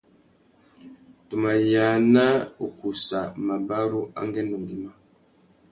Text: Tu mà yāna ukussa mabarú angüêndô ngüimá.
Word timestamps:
Tu 1.27 1.35
mà 1.41 1.51
yāna 1.71 2.25
ukussa 2.65 3.19
mabarú 3.45 4.01
angüêndô 4.19 4.57
ngüimá. 4.61 4.91